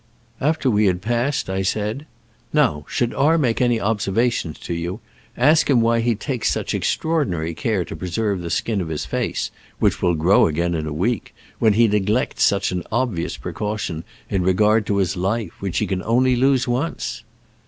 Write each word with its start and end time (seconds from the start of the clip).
After 0.39 0.67
we' 0.71 0.85
had 0.87 1.03
passed, 1.03 1.47
I 1.47 1.61
said," 1.61 2.07
Now, 2.53 2.85
should 2.89 3.13
R 3.13 3.37
make 3.37 3.61
any 3.61 3.79
observations 3.79 4.57
to 4.61 4.73
you, 4.73 4.99
ask 5.37 5.69
him 5.69 5.79
why 5.79 5.99
he 5.99 6.15
takes 6.15 6.49
such 6.49 6.73
extraordinary 6.73 7.53
care 7.53 7.85
to 7.85 7.95
preserve 7.95 8.41
the 8.41 8.49
skin 8.49 8.81
of 8.81 8.87
his 8.89 9.05
face, 9.05 9.51
which 9.77 10.01
will 10.01 10.15
grow 10.15 10.47
again 10.47 10.73
in 10.73 10.87
a 10.87 10.91
week, 10.91 11.35
when 11.59 11.73
he 11.73 11.87
neglects 11.87 12.41
such 12.41 12.71
an 12.71 12.81
obvious 12.91 13.37
precaution 13.37 14.03
in 14.27 14.41
regard 14.41 14.87
to 14.87 14.97
his 14.97 15.15
life, 15.15 15.53
which 15.61 15.77
he 15.77 15.85
can 15.85 16.01
only 16.01 16.35
lose 16.35 16.67
once." 16.67 17.23